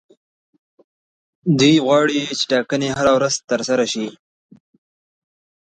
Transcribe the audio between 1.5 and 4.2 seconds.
دوی غواړي چې ټاکنې هره ورځ ترسره شي.